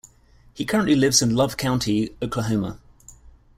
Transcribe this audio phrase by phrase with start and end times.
[0.55, 2.79] He currently lives in Love County, Oklahoma.